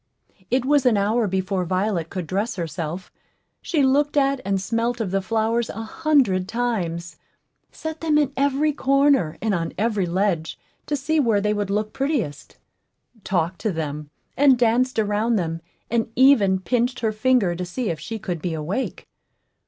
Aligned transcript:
It 0.49 0.65
was 0.65 0.87
an 0.87 0.97
hour 0.97 1.27
before 1.27 1.63
Violet 1.63 2.09
could 2.09 2.25
dress 2.25 2.55
herself. 2.55 3.11
She 3.61 3.83
looked 3.83 4.17
at 4.17 4.41
and 4.43 4.59
smelt 4.59 4.99
of 4.99 5.11
the 5.11 5.21
flowers 5.21 5.69
a 5.69 5.83
hundred 5.83 6.47
times 6.47 7.17
set 7.71 8.01
them 8.01 8.17
in 8.17 8.33
every 8.35 8.73
corner 8.73 9.37
and 9.43 9.53
on 9.53 9.73
every 9.77 10.07
ledge 10.07 10.57
to 10.87 10.95
see 10.95 11.19
where 11.19 11.39
they 11.39 11.53
would 11.53 11.69
look 11.69 11.93
prettiest 11.93 12.57
talked 13.23 13.59
to 13.61 13.71
them, 13.71 14.09
and 14.35 14.57
danced 14.57 14.97
around 14.97 15.35
them, 15.35 15.61
and 15.91 16.11
even 16.15 16.57
pinched 16.57 17.01
her 17.01 17.11
finger 17.11 17.55
to 17.55 17.63
see 17.63 17.91
if 17.91 17.99
she 17.99 18.17
could 18.17 18.41
be 18.41 18.55
awake. 18.55 19.07